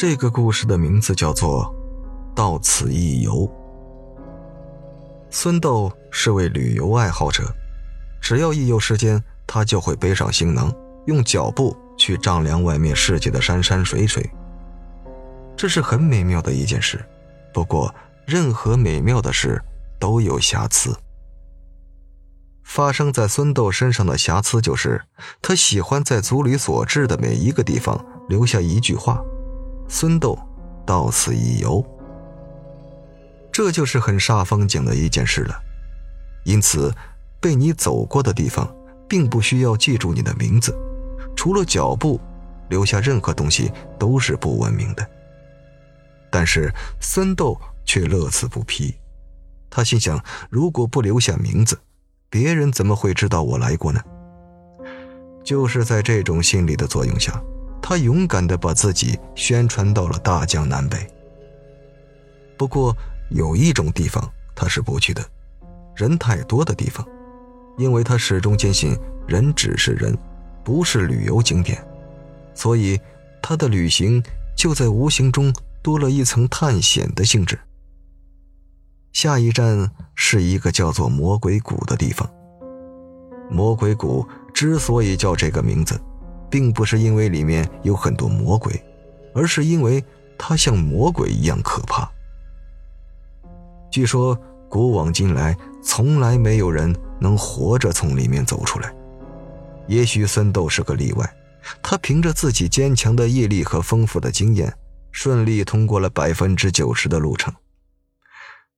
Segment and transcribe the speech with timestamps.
[0.00, 1.62] 这个故事的名字叫做
[2.34, 3.32] 《到此一游》。
[5.28, 7.44] 孙豆是位旅游爱好者，
[8.18, 10.74] 只要一有时间，他就会背上行囊，
[11.04, 14.26] 用脚步去丈量外面世界的山山水水。
[15.54, 16.98] 这是很美妙的一件事。
[17.52, 17.94] 不过，
[18.24, 19.62] 任何美妙的事
[19.98, 20.96] 都有瑕疵。
[22.64, 25.02] 发生在孙豆身上的瑕疵就是，
[25.42, 29.22] 他喜欢在族里所至的每一个地方留下一句话
[29.90, 30.38] ：“孙豆
[30.86, 31.84] 到此一游。”
[33.52, 35.54] 这就是很煞风景的一件事了。
[36.44, 36.90] 因此，
[37.40, 38.72] 被你走过的地方，
[39.08, 40.74] 并不需要记住你的名字，
[41.36, 42.18] 除了脚步，
[42.68, 45.06] 留下任何东西都是不文明的。
[46.30, 48.94] 但是孙豆却乐此不疲，
[49.68, 51.78] 他心想：如果不留下名字，
[52.30, 54.00] 别人怎么会知道我来过呢？
[55.42, 57.42] 就是在这种心理的作用下，
[57.90, 60.96] 他勇敢地把自己宣传到了大江南北。
[62.56, 62.96] 不过
[63.30, 65.20] 有一种地方他是不去的，
[65.96, 67.04] 人太多的地方，
[67.76, 70.16] 因为他始终坚信人只是人，
[70.62, 71.84] 不是旅游景点，
[72.54, 72.96] 所以
[73.42, 74.22] 他的旅行
[74.56, 77.58] 就在无形中多了一层探险的性质。
[79.12, 82.30] 下一站是一个叫做魔鬼谷的地方。
[83.50, 86.00] 魔鬼谷之所以叫这个名字，
[86.50, 88.82] 并不是因为里面有很多魔鬼，
[89.34, 90.04] 而是因为
[90.36, 92.10] 它像魔鬼一样可怕。
[93.90, 98.92] 据说古往今来，从来没有人能活着从里面走出来。
[99.86, 101.34] 也许孙豆是个例外，
[101.82, 104.72] 他凭着自己坚强的毅力和丰富的经验，
[105.10, 107.52] 顺利通过了百分之九十的路程。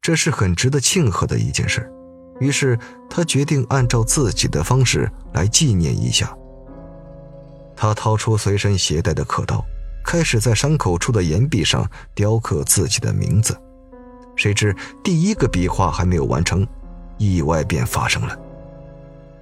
[0.01, 1.93] 这是很值得庆贺的一件事，
[2.41, 6.35] 于是他决定按照自己的方式来纪念一下。
[7.83, 9.61] 他掏出随身携带的刻刀，
[10.05, 13.61] 开始在伤口处的岩壁上雕刻自己的名字。
[14.37, 16.65] 谁知第一个笔画还没有完成，
[17.19, 18.39] 意外便发生了。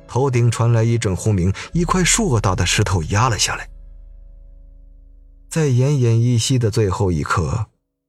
[0.08, 3.68] 头顶传来一阵轰鸣，一块硕大的石头压了下来。
[5.50, 7.66] 在奄奄一息的最后一刻。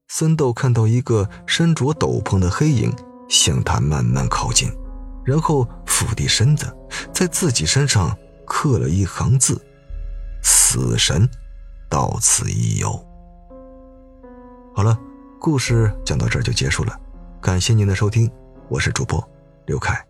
[0.08, 2.94] 孙豆看到一个身着斗篷的黑影
[3.28, 4.72] 向他慢慢靠近，
[5.26, 6.74] 然后俯低身子，
[7.14, 9.62] 在自己身上刻了一行字
[10.72, 11.28] ：“死神，
[11.90, 12.92] 到此一游。”
[14.74, 14.98] 好了，
[15.38, 16.98] 故事讲到这儿就结束了，
[17.42, 18.32] 感谢您的收听，
[18.70, 19.22] 我是主播
[19.66, 20.02] 刘凯。